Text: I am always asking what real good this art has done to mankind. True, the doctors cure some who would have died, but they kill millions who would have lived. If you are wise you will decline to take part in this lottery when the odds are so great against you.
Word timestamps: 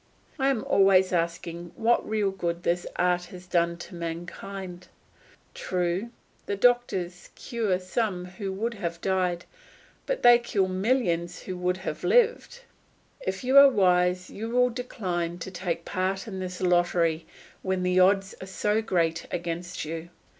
I 0.39 0.47
am 0.47 0.63
always 0.63 1.13
asking 1.13 1.73
what 1.75 2.09
real 2.09 2.31
good 2.31 2.63
this 2.63 2.87
art 2.95 3.25
has 3.25 3.45
done 3.45 3.77
to 3.77 3.93
mankind. 3.93 4.87
True, 5.53 6.09
the 6.47 6.55
doctors 6.55 7.29
cure 7.35 7.77
some 7.77 8.25
who 8.25 8.51
would 8.51 8.73
have 8.73 8.99
died, 8.99 9.45
but 10.07 10.23
they 10.23 10.39
kill 10.39 10.67
millions 10.67 11.43
who 11.43 11.55
would 11.55 11.77
have 11.77 12.03
lived. 12.03 12.61
If 13.27 13.43
you 13.43 13.59
are 13.59 13.69
wise 13.69 14.31
you 14.31 14.49
will 14.49 14.71
decline 14.71 15.37
to 15.37 15.51
take 15.51 15.85
part 15.85 16.27
in 16.27 16.39
this 16.39 16.61
lottery 16.61 17.27
when 17.61 17.83
the 17.83 17.99
odds 17.99 18.33
are 18.41 18.47
so 18.47 18.81
great 18.81 19.27
against 19.29 19.85
you. 19.85 20.09